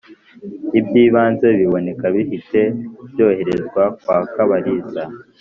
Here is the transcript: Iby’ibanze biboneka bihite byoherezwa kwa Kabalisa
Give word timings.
Iby’ibanze 0.79 1.47
biboneka 1.59 2.05
bihite 2.15 2.61
byoherezwa 3.09 3.83
kwa 4.01 4.17
Kabalisa 4.33 5.03